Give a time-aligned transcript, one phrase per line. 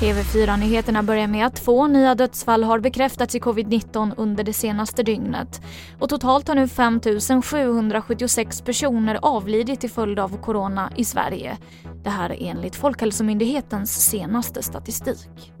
[0.00, 5.62] TV4-nyheterna börjar med att två nya dödsfall har bekräftats i covid-19 under det senaste dygnet.
[5.98, 7.00] Och totalt har nu 5
[7.42, 11.58] 776 personer avlidit till följd av corona i Sverige.
[12.04, 15.52] Det här är enligt Folkhälsomyndighetens senaste statistik.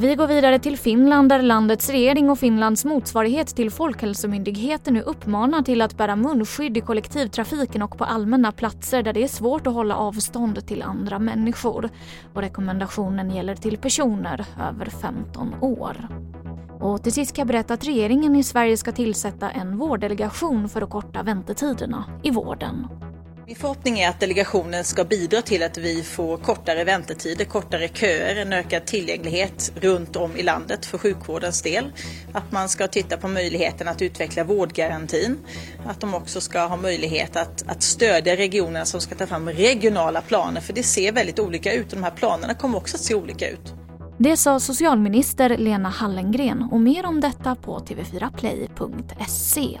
[0.00, 5.62] Vi går vidare till Finland där landets regering och Finlands motsvarighet till Folkhälsomyndigheten nu uppmanar
[5.62, 9.74] till att bära munskydd i kollektivtrafiken och på allmänna platser där det är svårt att
[9.74, 11.90] hålla avstånd till andra människor.
[12.34, 16.08] Och rekommendationen gäller till personer över 15 år.
[16.80, 20.82] Och till sist kan jag berätta att regeringen i Sverige ska tillsätta en vårddelegation för
[20.82, 22.86] att korta väntetiderna i vården.
[23.50, 28.36] Min förhoppning är att delegationen ska bidra till att vi får kortare väntetider, kortare köer,
[28.36, 31.92] en ökad tillgänglighet runt om i landet för sjukvårdens del.
[32.32, 35.38] Att man ska titta på möjligheten att utveckla vårdgarantin.
[35.86, 40.20] Att de också ska ha möjlighet att, att stödja regionerna som ska ta fram regionala
[40.20, 43.14] planer, för det ser väldigt olika ut och de här planerna kommer också att se
[43.14, 43.74] olika ut.
[44.18, 49.80] Det sa socialminister Lena Hallengren och mer om detta på tv4play.se.